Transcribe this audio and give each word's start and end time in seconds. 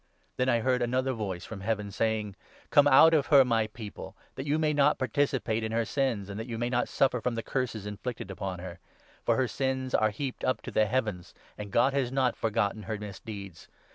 Then 0.37 0.49
I 0.49 0.61
4 0.61 0.63
heard 0.71 0.81
another 0.81 1.13
voice 1.13 1.45
from 1.45 1.61
Heaven 1.61 1.91
saying 1.91 2.35
—'Come 2.71 2.87
out 2.87 3.13
of 3.13 3.27
her, 3.27 3.45
my 3.45 3.67
People, 3.67 4.15
that 4.33 4.47
you 4.47 4.57
may 4.57 4.73
not 4.73 4.97
participate 4.97 5.63
in 5.63 5.71
her 5.71 5.85
sins, 5.85 6.27
and 6.27 6.39
that 6.39 6.47
you 6.47 6.57
may 6.57 6.71
not 6.71 6.89
suffer 6.89 7.21
from 7.21 7.35
the 7.35 7.43
Curses 7.43 7.85
inflicted 7.85 8.31
upon 8.31 8.57
her. 8.57 8.79
For 9.27 9.35
5 9.35 9.37
her 9.37 9.47
sins 9.47 9.93
are 9.93 10.09
heaped 10.09 10.43
up 10.43 10.63
to 10.63 10.71
the 10.71 10.87
heavens, 10.87 11.35
and 11.55 11.69
God 11.69 11.93
has 11.93 12.11
not 12.11 12.35
for 12.35 12.49
gotten 12.49 12.81
her 12.89 12.97
misdeeds. 12.97 13.67